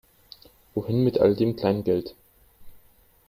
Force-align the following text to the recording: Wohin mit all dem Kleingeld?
Wohin 0.73 1.03
mit 1.03 1.19
all 1.19 1.35
dem 1.35 1.55
Kleingeld? 1.55 2.15